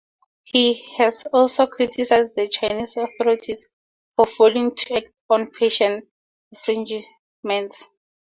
[0.45, 3.69] He has also criticised the Chinese authorities
[4.15, 6.07] for failing to act on patent
[6.51, 7.87] infringements.